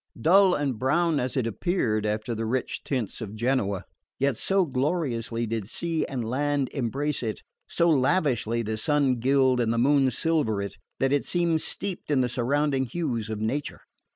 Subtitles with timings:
[0.19, 3.85] Dull and brown as it appeared after the rich tints of Genoa,
[4.17, 9.71] yet so gloriously did sea and land embrace it, so lavishly the sun gild and
[9.71, 13.81] the moon silver it, that it seemed steeped in the surrounding hues of nature.